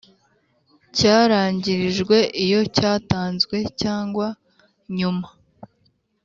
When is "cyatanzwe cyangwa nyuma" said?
2.75-5.27